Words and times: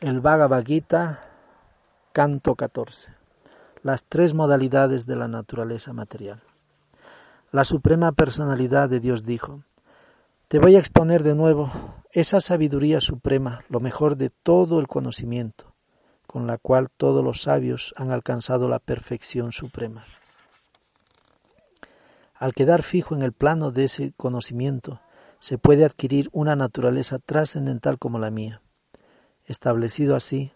El 0.00 0.20
Bhagavad 0.20 0.64
Gita, 0.64 1.24
canto 2.12 2.54
14. 2.54 3.10
Las 3.82 4.04
tres 4.04 4.32
modalidades 4.32 5.06
de 5.06 5.16
la 5.16 5.26
naturaleza 5.26 5.92
material. 5.92 6.40
La 7.50 7.64
Suprema 7.64 8.12
Personalidad 8.12 8.88
de 8.88 9.00
Dios 9.00 9.24
dijo, 9.24 9.64
Te 10.46 10.60
voy 10.60 10.76
a 10.76 10.78
exponer 10.78 11.24
de 11.24 11.34
nuevo 11.34 11.72
esa 12.12 12.40
sabiduría 12.40 13.00
suprema, 13.00 13.64
lo 13.68 13.80
mejor 13.80 14.16
de 14.16 14.30
todo 14.30 14.78
el 14.78 14.86
conocimiento, 14.86 15.74
con 16.28 16.46
la 16.46 16.58
cual 16.58 16.90
todos 16.96 17.24
los 17.24 17.42
sabios 17.42 17.92
han 17.96 18.12
alcanzado 18.12 18.68
la 18.68 18.78
perfección 18.78 19.50
suprema. 19.50 20.04
Al 22.36 22.54
quedar 22.54 22.84
fijo 22.84 23.16
en 23.16 23.22
el 23.22 23.32
plano 23.32 23.72
de 23.72 23.86
ese 23.86 24.12
conocimiento, 24.16 25.00
se 25.40 25.58
puede 25.58 25.84
adquirir 25.84 26.28
una 26.30 26.54
naturaleza 26.54 27.18
trascendental 27.18 27.98
como 27.98 28.20
la 28.20 28.30
mía. 28.30 28.62
Establecido 29.48 30.14
así, 30.14 30.52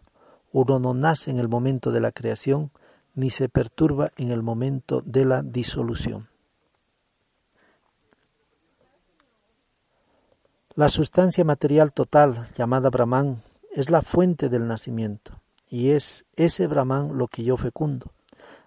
uno 0.53 0.79
no 0.79 0.95
nace 0.95 1.33
en 1.33 1.41
el 1.41 1.49
momento 1.49 1.91
de 1.91 2.01
la 2.01 2.13
creación 2.13 2.71
ni 3.15 3.31
se 3.31 3.49
perturba 3.49 4.13
en 4.17 4.31
el 4.31 4.43
momento 4.43 5.03
de 5.05 5.25
la 5.25 5.43
disolución. 5.43 6.29
La 10.75 10.89
sustancia 10.89 11.45
material 11.45 11.93
total, 11.93 12.49
llamada 12.57 12.89
Brahman, 12.89 13.43
es 13.73 13.91
la 13.91 14.01
fuente 14.01 14.49
del 14.49 14.69
nacimiento, 14.69 15.41
y 15.69 15.91
es 15.91 16.25
ese 16.37 16.69
Brahman 16.69 17.19
lo 17.19 17.27
que 17.27 17.43
yo 17.43 17.57
fecundo 17.57 18.13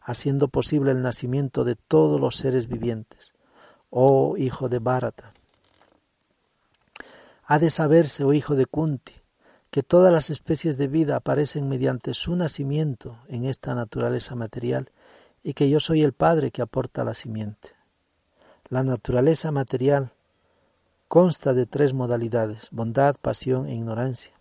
haciendo 0.05 0.49
posible 0.49 0.91
el 0.91 1.01
nacimiento 1.01 1.63
de 1.63 1.75
todos 1.75 2.21
los 2.21 2.35
seres 2.35 2.67
vivientes. 2.67 3.33
Oh 3.89 4.37
hijo 4.37 4.69
de 4.69 4.79
Bharata. 4.79 5.33
Ha 7.45 7.59
de 7.59 7.71
saberse, 7.71 8.23
oh 8.23 8.33
hijo 8.33 8.55
de 8.55 8.67
Kunti, 8.67 9.13
que 9.75 9.83
todas 9.83 10.09
las 10.09 10.29
especies 10.29 10.77
de 10.77 10.87
vida 10.87 11.17
aparecen 11.17 11.67
mediante 11.67 12.13
su 12.13 12.33
nacimiento 12.37 13.17
en 13.27 13.43
esta 13.43 13.75
naturaleza 13.75 14.33
material 14.33 14.89
y 15.43 15.51
que 15.51 15.69
yo 15.69 15.81
soy 15.81 16.01
el 16.01 16.13
Padre 16.13 16.49
que 16.51 16.61
aporta 16.61 17.03
la 17.03 17.13
simiente. 17.13 17.71
La 18.69 18.83
naturaleza 18.83 19.51
material 19.51 20.13
consta 21.09 21.53
de 21.53 21.65
tres 21.65 21.93
modalidades, 21.93 22.69
bondad, 22.71 23.17
pasión 23.21 23.67
e 23.67 23.75
ignorancia. 23.75 24.31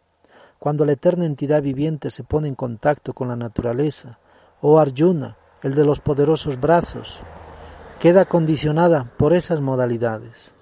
Cuando 0.60 0.84
la 0.86 0.92
eterna 0.92 1.26
entidad 1.26 1.62
viviente 1.62 2.10
se 2.10 2.22
pone 2.22 2.46
en 2.46 2.54
contacto 2.54 3.12
con 3.12 3.26
la 3.26 3.34
naturaleza, 3.34 4.20
oh 4.60 4.78
Arjuna, 4.78 5.36
el 5.64 5.74
de 5.74 5.84
los 5.84 5.98
poderosos 5.98 6.60
brazos, 6.60 7.20
queda 7.98 8.24
condicionada 8.24 9.10
por 9.18 9.32
esas 9.32 9.60
modalidades. 9.60 10.54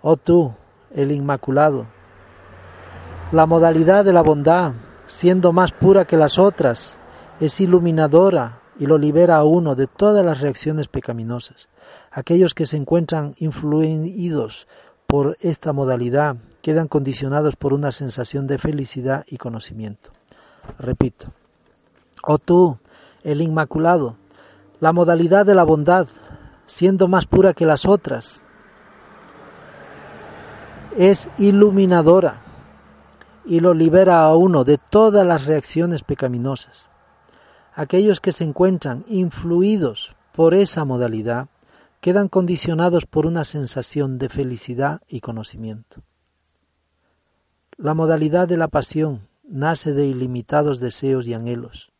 Oh 0.00 0.16
tú, 0.16 0.54
el 0.94 1.10
Inmaculado, 1.10 1.97
la 3.30 3.44
modalidad 3.44 4.06
de 4.06 4.14
la 4.14 4.22
bondad, 4.22 4.72
siendo 5.06 5.52
más 5.52 5.72
pura 5.72 6.06
que 6.06 6.16
las 6.16 6.38
otras, 6.38 6.98
es 7.40 7.60
iluminadora 7.60 8.60
y 8.78 8.86
lo 8.86 8.96
libera 8.96 9.36
a 9.36 9.44
uno 9.44 9.74
de 9.74 9.86
todas 9.86 10.24
las 10.24 10.40
reacciones 10.40 10.88
pecaminosas. 10.88 11.68
Aquellos 12.10 12.54
que 12.54 12.64
se 12.64 12.78
encuentran 12.78 13.34
influidos 13.38 14.66
por 15.06 15.36
esta 15.40 15.74
modalidad 15.74 16.36
quedan 16.62 16.88
condicionados 16.88 17.56
por 17.56 17.74
una 17.74 17.92
sensación 17.92 18.46
de 18.46 18.56
felicidad 18.56 19.24
y 19.26 19.36
conocimiento. 19.36 20.10
Repito, 20.78 21.26
oh 22.22 22.38
tú, 22.38 22.78
el 23.24 23.42
Inmaculado, 23.42 24.16
la 24.80 24.92
modalidad 24.92 25.44
de 25.44 25.54
la 25.54 25.64
bondad, 25.64 26.08
siendo 26.66 27.08
más 27.08 27.26
pura 27.26 27.52
que 27.52 27.66
las 27.66 27.84
otras, 27.84 28.42
es 30.96 31.28
iluminadora 31.36 32.47
y 33.48 33.60
lo 33.60 33.74
libera 33.74 34.20
a 34.20 34.36
uno 34.36 34.62
de 34.62 34.78
todas 34.78 35.26
las 35.26 35.46
reacciones 35.46 36.02
pecaminosas. 36.04 36.88
Aquellos 37.74 38.20
que 38.20 38.32
se 38.32 38.44
encuentran 38.44 39.04
influidos 39.08 40.14
por 40.32 40.54
esa 40.54 40.84
modalidad 40.84 41.48
quedan 42.00 42.28
condicionados 42.28 43.06
por 43.06 43.26
una 43.26 43.44
sensación 43.44 44.18
de 44.18 44.28
felicidad 44.28 45.00
y 45.08 45.20
conocimiento. 45.20 46.02
La 47.76 47.94
modalidad 47.94 48.46
de 48.46 48.56
la 48.56 48.68
pasión 48.68 49.26
nace 49.42 49.92
de 49.92 50.06
ilimitados 50.06 50.78
deseos 50.78 51.26
y 51.26 51.34
anhelos 51.34 51.90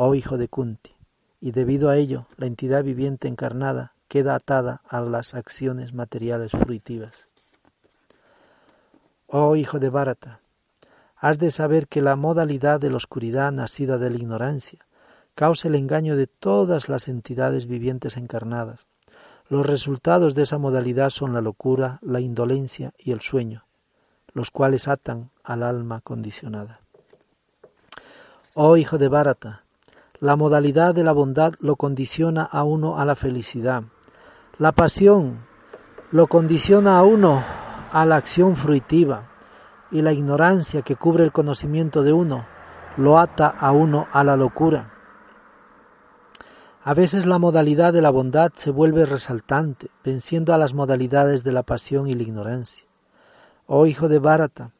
oh 0.00 0.14
hijo 0.14 0.38
de 0.38 0.48
Kunti, 0.48 0.94
y 1.40 1.50
debido 1.50 1.90
a 1.90 1.96
ello 1.96 2.26
la 2.36 2.46
entidad 2.46 2.84
viviente 2.84 3.26
encarnada 3.26 3.94
queda 4.06 4.36
atada 4.36 4.80
a 4.88 5.00
las 5.00 5.34
acciones 5.34 5.92
materiales 5.92 6.52
fruitivas. 6.52 7.28
Oh 9.26 9.56
hijo 9.56 9.80
de 9.80 9.90
Bharata, 9.90 10.40
has 11.20 11.38
de 11.38 11.50
saber 11.50 11.88
que 11.88 12.02
la 12.02 12.16
modalidad 12.16 12.80
de 12.80 12.90
la 12.90 12.96
oscuridad 12.96 13.50
nacida 13.52 13.98
de 13.98 14.10
la 14.10 14.16
ignorancia 14.16 14.78
causa 15.34 15.68
el 15.68 15.74
engaño 15.74 16.16
de 16.16 16.26
todas 16.26 16.88
las 16.88 17.08
entidades 17.08 17.66
vivientes 17.66 18.16
encarnadas. 18.16 18.88
Los 19.48 19.66
resultados 19.66 20.34
de 20.34 20.42
esa 20.42 20.58
modalidad 20.58 21.10
son 21.10 21.32
la 21.32 21.40
locura, 21.40 21.98
la 22.02 22.20
indolencia 22.20 22.92
y 22.98 23.12
el 23.12 23.20
sueño, 23.20 23.64
los 24.32 24.50
cuales 24.50 24.88
atan 24.88 25.30
al 25.42 25.62
alma 25.62 26.00
condicionada. 26.00 26.80
Oh 28.54 28.76
hijo 28.76 28.98
de 28.98 29.08
Bharata, 29.08 29.62
la 30.20 30.34
modalidad 30.34 30.94
de 30.94 31.04
la 31.04 31.12
bondad 31.12 31.54
lo 31.60 31.76
condiciona 31.76 32.42
a 32.42 32.64
uno 32.64 32.98
a 32.98 33.04
la 33.04 33.14
felicidad. 33.14 33.84
La 34.58 34.72
pasión 34.72 35.46
lo 36.10 36.26
condiciona 36.26 36.98
a 36.98 37.04
uno 37.04 37.44
a 37.92 38.04
la 38.04 38.16
acción 38.16 38.56
fruitiva. 38.56 39.27
Y 39.90 40.02
la 40.02 40.12
ignorancia 40.12 40.82
que 40.82 40.96
cubre 40.96 41.24
el 41.24 41.32
conocimiento 41.32 42.02
de 42.02 42.12
uno 42.12 42.46
lo 42.96 43.18
ata 43.18 43.48
a 43.48 43.72
uno 43.72 44.06
a 44.12 44.24
la 44.24 44.36
locura. 44.36 44.92
A 46.84 46.94
veces 46.94 47.26
la 47.26 47.38
modalidad 47.38 47.92
de 47.92 48.02
la 48.02 48.10
bondad 48.10 48.52
se 48.54 48.70
vuelve 48.70 49.04
resaltante, 49.04 49.90
venciendo 50.04 50.54
a 50.54 50.58
las 50.58 50.74
modalidades 50.74 51.44
de 51.44 51.52
la 51.52 51.62
pasión 51.62 52.08
y 52.08 52.14
la 52.14 52.22
ignorancia. 52.22 52.84
Oh 53.66 53.86
hijo 53.86 54.08
de 54.08 54.18
Bharata, 54.18 54.72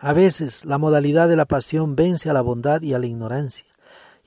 a 0.00 0.12
veces 0.12 0.64
la 0.64 0.78
modalidad 0.78 1.28
de 1.28 1.36
la 1.36 1.44
pasión 1.44 1.96
vence 1.96 2.30
a 2.30 2.32
la 2.32 2.40
bondad 2.40 2.82
y 2.82 2.94
a 2.94 2.98
la 2.98 3.06
ignorancia 3.06 3.68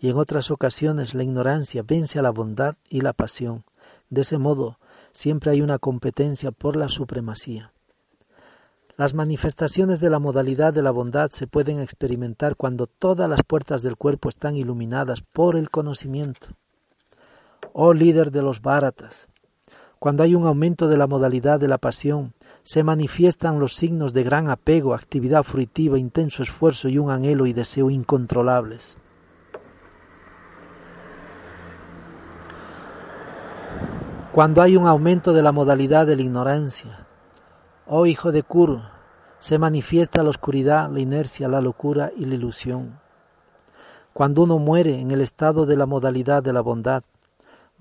y 0.02 0.10
en 0.10 0.18
otras 0.18 0.50
ocasiones 0.50 1.14
la 1.14 1.24
ignorancia 1.24 1.84
vence 1.88 2.18
a 2.18 2.24
la 2.24 2.32
bondad 2.32 2.76
y 2.90 3.02
la 3.02 3.14
pasión. 3.14 3.64
De 4.10 4.22
ese 4.22 4.40
modo, 4.40 4.80
siempre 5.14 5.52
hay 5.52 5.62
una 5.62 5.78
competencia 5.78 6.52
por 6.52 6.76
la 6.76 6.90
supremacía. 6.90 7.72
Las 9.02 9.16
manifestaciones 9.16 10.00
de 10.00 10.12
la 10.12 10.20
modalidad 10.20 10.76
de 10.76 10.84
la 10.84 10.92
bondad 10.92 11.32
se 11.32 11.48
pueden 11.48 11.80
experimentar 11.80 12.56
cuando 12.56 12.86
todas 12.86 13.28
las 13.28 13.42
puertas 13.42 13.82
del 13.82 13.98
cuerpo 13.98 14.30
están 14.30 14.56
iluminadas 14.56 15.22
por 15.22 15.56
el 15.56 15.72
conocimiento. 15.72 16.50
Oh 17.74 17.96
líder 17.96 18.30
de 18.30 18.44
los 18.44 18.62
báratas, 18.62 19.28
cuando 19.98 20.22
hay 20.22 20.36
un 20.36 20.46
aumento 20.46 20.88
de 20.88 20.98
la 20.98 21.08
modalidad 21.08 21.60
de 21.60 21.68
la 21.68 21.80
pasión, 21.80 22.34
se 22.62 22.84
manifiestan 22.84 23.60
los 23.60 23.74
signos 23.74 24.14
de 24.14 24.22
gran 24.22 24.52
apego, 24.52 24.94
actividad 24.94 25.42
fruitiva, 25.42 25.98
intenso 25.98 26.44
esfuerzo 26.44 26.88
y 26.88 27.00
un 27.00 27.10
anhelo 27.10 27.48
y 27.48 27.54
deseo 27.54 27.90
incontrolables. 27.90 28.98
cuando 34.32 34.62
hay 34.62 34.78
un 34.78 34.86
aumento 34.86 35.34
de 35.34 35.42
la 35.42 35.52
modalidad 35.52 36.06
de 36.06 36.16
la 36.16 36.22
ignorancia. 36.22 37.08
Oh 37.94 38.06
hijo 38.06 38.32
de 38.32 38.42
Kur, 38.42 38.84
se 39.38 39.58
manifiesta 39.58 40.24
la 40.24 40.30
oscuridad, 40.30 40.90
la 40.90 41.02
inercia, 41.02 41.50
la 41.50 41.60
locura 41.60 42.14
y 42.16 42.24
la 42.24 42.36
ilusión. 42.36 43.02
Cuando 44.14 44.44
uno 44.44 44.60
muere 44.60 45.02
en 45.02 45.12
el 45.12 45.20
estado 45.20 45.66
de 45.66 45.76
la 45.76 45.86
modalidad 45.86 46.42
de 46.42 46.54
la 46.54 46.62
bondad, 46.62 47.04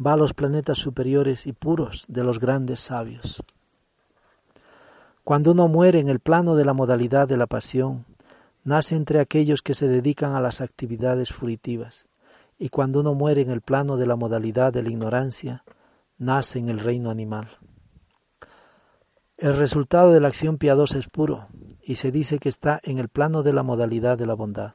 va 0.05 0.15
a 0.15 0.17
los 0.17 0.35
planetas 0.35 0.79
superiores 0.79 1.47
y 1.47 1.53
puros 1.53 2.07
de 2.09 2.25
los 2.25 2.41
grandes 2.41 2.81
sabios. 2.81 3.41
Cuando 5.23 5.53
uno 5.53 5.69
muere 5.69 6.01
en 6.01 6.09
el 6.09 6.19
plano 6.19 6.57
de 6.57 6.65
la 6.65 6.73
modalidad 6.73 7.29
de 7.29 7.37
la 7.37 7.47
pasión, 7.47 8.05
nace 8.65 8.97
entre 8.97 9.21
aquellos 9.21 9.63
que 9.63 9.75
se 9.75 9.87
dedican 9.87 10.35
a 10.35 10.41
las 10.41 10.61
actividades 10.61 11.33
furitivas, 11.33 12.09
y 12.59 12.71
cuando 12.71 12.99
uno 12.99 13.15
muere 13.15 13.43
en 13.43 13.51
el 13.53 13.61
plano 13.61 13.97
de 13.97 14.07
la 14.07 14.17
modalidad 14.17 14.73
de 14.73 14.83
la 14.83 14.91
ignorancia, 14.91 15.63
nace 16.19 16.59
en 16.59 16.69
el 16.69 16.81
reino 16.81 17.11
animal. 17.11 17.47
El 19.41 19.57
resultado 19.57 20.13
de 20.13 20.21
la 20.21 20.29
acción 20.29 20.59
piadosa 20.59 20.99
es 20.99 21.09
puro 21.09 21.49
y 21.83 21.95
se 21.95 22.13
dice 22.13 22.39
que 22.39 22.51
está 22.51 22.79
en 22.83 22.99
el 22.99 23.09
plano 23.09 23.43
de 23.43 23.55
la 23.55 23.63
modalidad 23.63 24.19
de 24.19 24.27
la 24.27 24.35
bondad, 24.35 24.75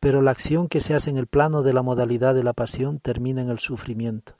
pero 0.00 0.22
la 0.22 0.30
acción 0.30 0.66
que 0.68 0.80
se 0.80 0.94
hace 0.94 1.10
en 1.10 1.18
el 1.18 1.26
plano 1.26 1.62
de 1.62 1.74
la 1.74 1.82
modalidad 1.82 2.34
de 2.34 2.42
la 2.42 2.54
pasión 2.54 3.00
termina 3.00 3.42
en 3.42 3.50
el 3.50 3.58
sufrimiento 3.58 4.32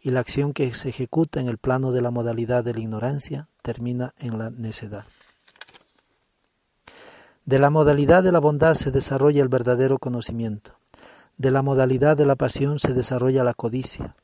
y 0.00 0.08
la 0.10 0.20
acción 0.20 0.54
que 0.54 0.72
se 0.72 0.88
ejecuta 0.88 1.38
en 1.38 1.48
el 1.48 1.58
plano 1.58 1.92
de 1.92 2.00
la 2.00 2.10
modalidad 2.10 2.64
de 2.64 2.72
la 2.72 2.80
ignorancia 2.80 3.48
termina 3.60 4.14
en 4.16 4.38
la 4.38 4.48
necedad. 4.48 5.04
De 7.44 7.58
la 7.58 7.68
modalidad 7.68 8.22
de 8.22 8.32
la 8.32 8.38
bondad 8.38 8.72
se 8.72 8.90
desarrolla 8.90 9.42
el 9.42 9.50
verdadero 9.50 9.98
conocimiento. 9.98 10.78
De 11.36 11.50
la 11.50 11.60
modalidad 11.60 12.16
de 12.16 12.24
la 12.24 12.36
pasión 12.36 12.78
se 12.78 12.94
desarrolla 12.94 13.44
la 13.44 13.52
codicia 13.52 14.16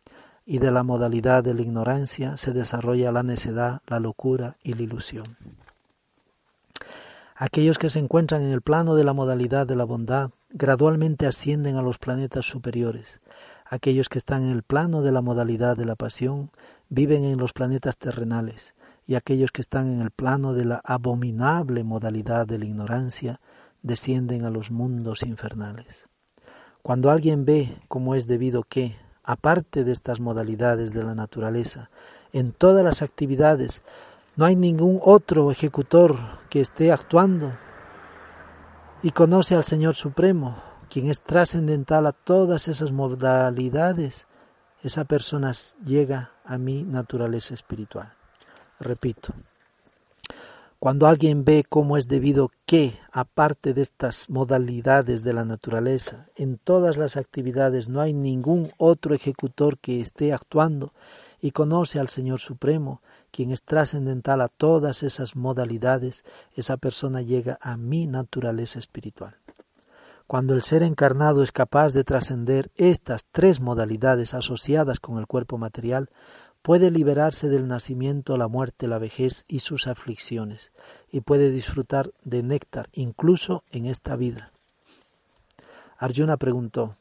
y 0.46 0.58
de 0.58 0.70
la 0.70 0.84
modalidad 0.84 1.42
de 1.42 1.54
la 1.54 1.62
ignorancia 1.62 2.36
se 2.36 2.52
desarrolla 2.52 3.10
la 3.10 3.24
necedad, 3.24 3.82
la 3.88 3.98
locura 3.98 4.56
y 4.62 4.74
la 4.74 4.82
ilusión. 4.82 5.36
Aquellos 7.34 7.76
que 7.76 7.90
se 7.90 7.98
encuentran 7.98 8.42
en 8.42 8.52
el 8.52 8.62
plano 8.62 8.94
de 8.94 9.04
la 9.04 9.12
modalidad 9.12 9.66
de 9.66 9.76
la 9.76 9.84
bondad 9.84 10.30
gradualmente 10.50 11.26
ascienden 11.26 11.76
a 11.76 11.82
los 11.82 11.98
planetas 11.98 12.46
superiores. 12.46 13.20
Aquellos 13.68 14.08
que 14.08 14.18
están 14.18 14.44
en 14.44 14.52
el 14.52 14.62
plano 14.62 15.02
de 15.02 15.12
la 15.12 15.20
modalidad 15.20 15.76
de 15.76 15.84
la 15.84 15.96
pasión 15.96 16.50
viven 16.88 17.24
en 17.24 17.38
los 17.38 17.52
planetas 17.52 17.98
terrenales 17.98 18.74
y 19.06 19.16
aquellos 19.16 19.50
que 19.50 19.60
están 19.60 19.92
en 19.92 20.00
el 20.00 20.12
plano 20.12 20.54
de 20.54 20.64
la 20.64 20.80
abominable 20.84 21.84
modalidad 21.84 22.46
de 22.46 22.58
la 22.58 22.64
ignorancia 22.64 23.40
descienden 23.82 24.44
a 24.44 24.50
los 24.50 24.70
mundos 24.70 25.22
infernales. 25.22 26.08
Cuando 26.82 27.10
alguien 27.10 27.44
ve 27.44 27.76
cómo 27.88 28.14
es 28.14 28.26
debido 28.26 28.62
que, 28.62 28.96
aparte 29.26 29.84
de 29.84 29.92
estas 29.92 30.20
modalidades 30.20 30.92
de 30.92 31.04
la 31.04 31.14
naturaleza, 31.14 31.90
en 32.32 32.52
todas 32.52 32.84
las 32.84 33.02
actividades 33.02 33.82
no 34.36 34.44
hay 34.44 34.56
ningún 34.56 35.00
otro 35.02 35.50
ejecutor 35.50 36.16
que 36.48 36.60
esté 36.60 36.92
actuando 36.92 37.52
y 39.02 39.10
conoce 39.10 39.54
al 39.54 39.64
Señor 39.64 39.94
Supremo, 39.94 40.62
quien 40.88 41.10
es 41.10 41.20
trascendental 41.20 42.06
a 42.06 42.12
todas 42.12 42.68
esas 42.68 42.92
modalidades, 42.92 44.26
esa 44.82 45.04
persona 45.04 45.52
llega 45.84 46.32
a 46.44 46.58
mi 46.58 46.82
naturaleza 46.82 47.54
espiritual. 47.54 48.12
Repito, 48.78 49.32
cuando 50.78 51.06
alguien 51.06 51.44
ve 51.44 51.64
cómo 51.68 51.96
es 51.96 52.06
debido 52.06 52.50
que, 52.66 52.98
aparte 53.10 53.72
de 53.72 53.82
estas 53.82 54.28
modalidades 54.28 55.24
de 55.24 55.32
la 55.32 55.44
naturaleza, 55.44 56.26
en 56.36 56.58
todas 56.58 56.96
las 56.96 57.16
actividades 57.16 57.88
no 57.88 58.00
hay 58.00 58.12
ningún 58.12 58.68
otro 58.76 59.14
ejecutor 59.14 59.78
que 59.78 60.00
esté 60.00 60.32
actuando 60.32 60.92
y 61.40 61.52
conoce 61.52 61.98
al 61.98 62.08
Señor 62.08 62.40
Supremo, 62.40 63.00
quien 63.30 63.52
es 63.52 63.62
trascendental 63.62 64.40
a 64.40 64.48
todas 64.48 65.02
esas 65.02 65.34
modalidades, 65.34 66.24
esa 66.54 66.76
persona 66.76 67.22
llega 67.22 67.58
a 67.60 67.76
mi 67.76 68.06
naturaleza 68.06 68.78
espiritual. 68.78 69.36
Cuando 70.26 70.54
el 70.54 70.62
ser 70.62 70.82
encarnado 70.82 71.44
es 71.44 71.52
capaz 71.52 71.92
de 71.92 72.02
trascender 72.02 72.72
estas 72.74 73.26
tres 73.30 73.60
modalidades 73.60 74.34
asociadas 74.34 74.98
con 74.98 75.18
el 75.18 75.28
cuerpo 75.28 75.56
material, 75.56 76.10
puede 76.66 76.90
liberarse 76.90 77.48
del 77.48 77.68
nacimiento, 77.68 78.36
la 78.36 78.48
muerte, 78.48 78.88
la 78.88 78.98
vejez 78.98 79.44
y 79.46 79.60
sus 79.60 79.86
aflicciones, 79.86 80.72
y 81.12 81.20
puede 81.20 81.52
disfrutar 81.52 82.10
de 82.24 82.42
néctar 82.42 82.88
incluso 82.92 83.62
en 83.70 83.86
esta 83.86 84.16
vida. 84.16 84.50
Arjuna 85.96 86.36
preguntó, 86.38 86.96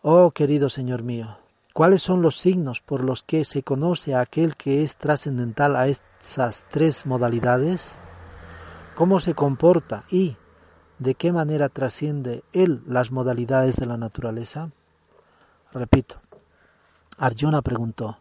Oh 0.00 0.30
querido 0.30 0.70
Señor 0.70 1.02
mío, 1.02 1.36
¿Cuáles 1.74 2.00
son 2.00 2.22
los 2.22 2.38
signos 2.38 2.80
por 2.80 3.04
los 3.04 3.22
que 3.22 3.44
se 3.44 3.62
conoce 3.62 4.14
a 4.14 4.20
aquel 4.20 4.56
que 4.56 4.82
es 4.82 4.96
trascendental 4.96 5.76
a 5.76 5.86
esas 5.86 6.64
tres 6.70 7.04
modalidades? 7.04 7.98
¿Cómo 8.94 9.20
se 9.20 9.34
comporta 9.34 10.04
y 10.10 10.38
de 10.98 11.14
qué 11.14 11.30
manera 11.30 11.68
trasciende 11.68 12.42
él 12.54 12.82
las 12.86 13.10
modalidades 13.10 13.76
de 13.76 13.84
la 13.84 13.98
naturaleza? 13.98 14.70
Repito, 15.74 16.22
Arjuna 17.18 17.60
preguntó, 17.60 18.16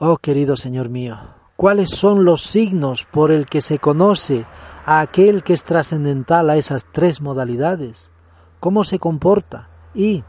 Oh 0.00 0.18
querido 0.18 0.56
Señor 0.56 0.88
mío, 0.88 1.18
¿cuáles 1.56 1.90
son 1.90 2.24
los 2.24 2.42
signos 2.42 3.04
por 3.04 3.32
el 3.32 3.46
que 3.46 3.60
se 3.60 3.80
conoce 3.80 4.46
a 4.86 5.00
aquel 5.00 5.42
que 5.42 5.52
es 5.52 5.64
trascendental 5.64 6.50
a 6.50 6.56
esas 6.56 6.86
tres 6.92 7.20
modalidades? 7.20 8.12
¿Cómo 8.60 8.84
se 8.84 9.00
comporta? 9.00 9.68
Y 9.94 10.22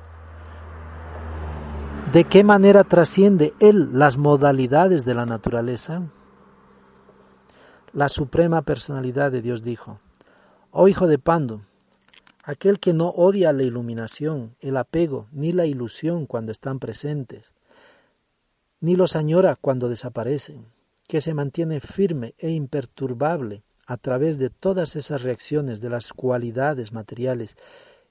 ¿De 2.11 2.23
qué 2.23 2.43
manera 2.43 2.83
trasciende 2.83 3.53
él 3.59 3.91
las 3.93 4.17
modalidades 4.17 5.05
de 5.05 5.13
la 5.13 5.27
naturaleza? 5.27 6.01
La 7.93 8.09
suprema 8.09 8.63
personalidad 8.63 9.31
de 9.31 9.43
Dios 9.43 9.61
dijo, 9.61 9.99
Oh 10.71 10.87
hijo 10.87 11.05
de 11.05 11.19
Pando, 11.19 11.61
aquel 12.43 12.79
que 12.79 12.93
no 12.93 13.09
odia 13.09 13.53
la 13.53 13.61
iluminación, 13.61 14.55
el 14.61 14.77
apego, 14.77 15.27
ni 15.31 15.51
la 15.51 15.67
ilusión 15.67 16.25
cuando 16.25 16.51
están 16.51 16.79
presentes, 16.79 17.53
ni 18.81 18.95
los 18.95 19.15
añora 19.15 19.55
cuando 19.55 19.89
desaparecen, 19.89 20.65
que 21.07 21.21
se 21.21 21.33
mantiene 21.33 21.79
firme 21.79 22.33
e 22.37 22.51
imperturbable 22.51 23.63
a 23.85 23.97
través 23.97 24.37
de 24.37 24.49
todas 24.49 24.95
esas 24.95 25.23
reacciones 25.23 25.81
de 25.81 25.89
las 25.89 26.13
cualidades 26.13 26.93
materiales 26.93 27.57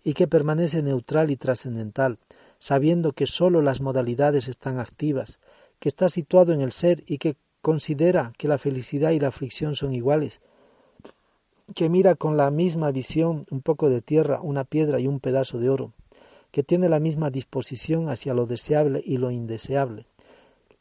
y 0.02 0.14
que 0.14 0.26
permanece 0.26 0.82
neutral 0.82 1.30
y 1.30 1.36
trascendental, 1.36 2.18
sabiendo 2.58 3.12
que 3.12 3.26
sólo 3.26 3.62
las 3.62 3.80
modalidades 3.80 4.48
están 4.48 4.80
activas, 4.80 5.38
que 5.78 5.88
está 5.88 6.08
situado 6.08 6.52
en 6.52 6.60
el 6.60 6.72
ser 6.72 7.04
y 7.06 7.18
que 7.18 7.36
considera 7.62 8.32
que 8.36 8.48
la 8.48 8.58
felicidad 8.58 9.12
y 9.12 9.20
la 9.20 9.28
aflicción 9.28 9.74
son 9.74 9.94
iguales, 9.94 10.40
que 11.74 11.88
mira 11.88 12.14
con 12.14 12.36
la 12.36 12.50
misma 12.50 12.90
visión 12.90 13.44
un 13.50 13.60
poco 13.60 13.90
de 13.90 14.00
tierra, 14.00 14.40
una 14.42 14.64
piedra 14.64 15.00
y 15.00 15.06
un 15.06 15.20
pedazo 15.20 15.58
de 15.58 15.68
oro, 15.68 15.92
que 16.50 16.62
tiene 16.62 16.88
la 16.88 16.98
misma 16.98 17.30
disposición 17.30 18.08
hacia 18.08 18.34
lo 18.34 18.46
deseable 18.46 19.02
y 19.04 19.18
lo 19.18 19.30
indeseable, 19.30 20.06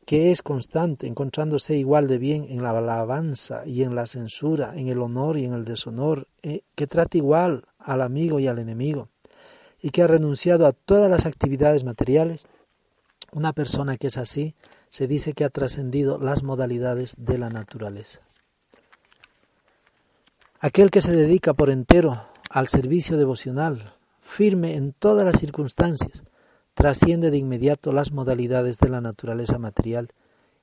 que 0.08 0.32
es 0.32 0.42
constante, 0.42 1.06
encontrándose 1.06 1.76
igual 1.76 2.08
de 2.08 2.18
bien 2.18 2.46
en 2.50 2.64
la 2.64 2.70
alabanza 2.70 3.64
y 3.66 3.84
en 3.84 3.94
la 3.94 4.06
censura, 4.06 4.72
en 4.74 4.88
el 4.88 5.02
honor 5.02 5.38
y 5.38 5.44
en 5.44 5.52
el 5.52 5.66
deshonor, 5.66 6.30
eh, 6.44 6.62
que 6.76 6.88
trata 6.88 7.18
igual 7.18 7.66
al 7.78 8.02
amigo 8.02 8.40
y 8.40 8.48
al 8.48 8.58
enemigo, 8.58 9.10
y 9.82 9.90
que 9.90 10.04
ha 10.04 10.08
renunciado 10.08 10.66
a 10.66 10.72
todas 10.72 11.12
las 11.12 11.26
actividades 11.26 11.84
materiales, 11.84 12.48
una 13.34 13.52
persona 13.52 13.98
que 13.98 14.08
es 14.08 14.18
así 14.18 14.56
se 14.90 15.08
dice 15.08 15.34
que 15.34 15.44
ha 15.44 15.50
trascendido 15.50 16.18
las 16.20 16.42
modalidades 16.42 17.14
de 17.18 17.38
la 17.38 17.50
naturaleza. 17.50 18.22
Aquel 20.62 20.90
que 20.90 21.02
se 21.02 21.12
dedica 21.12 21.54
por 21.54 21.70
entero 21.70 22.30
al 22.50 22.70
servicio 22.70 23.18
devocional, 23.18 23.96
firme 24.22 24.76
en 24.76 24.94
todas 24.94 25.26
las 25.26 25.38
circunstancias, 25.38 26.24
trasciende 26.78 27.32
de 27.32 27.40
inmediato 27.40 27.92
las 27.92 28.12
modalidades 28.12 28.78
de 28.78 28.90
la 28.90 29.02
naturaleza 29.02 29.58
material 29.58 30.12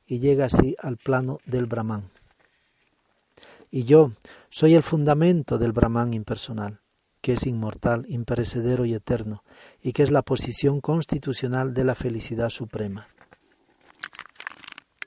y 0.06 0.20
llega 0.20 0.44
así 0.44 0.76
al 0.80 0.96
plano 0.96 1.40
del 1.44 1.66
Brahman. 1.66 2.08
Y 3.68 3.82
yo 3.82 4.12
soy 4.48 4.74
el 4.74 4.84
fundamento 4.84 5.58
del 5.58 5.72
Brahman 5.72 6.14
impersonal 6.14 6.78
que 7.20 7.32
es 7.32 7.46
inmortal, 7.46 8.04
imperecedero 8.06 8.84
y 8.84 8.92
eterno, 8.92 9.44
y 9.82 9.94
que 9.94 10.02
es 10.02 10.10
la 10.10 10.20
posición 10.20 10.82
constitucional 10.82 11.72
de 11.72 11.82
la 11.82 11.94
felicidad 11.94 12.50
suprema. 12.50 13.08